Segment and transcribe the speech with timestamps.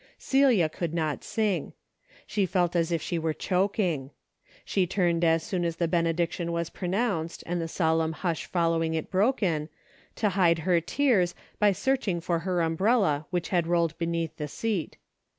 [0.17, 1.73] Celia could not sing.
[2.25, 4.09] She felt as if she were choking.
[4.65, 9.11] She turned as soon as the benediction was pronounced and the solemn hush following it
[9.11, 9.69] broken,
[10.15, 14.97] to hide her tears by searching for her umbrella which had rolled beneath the seat.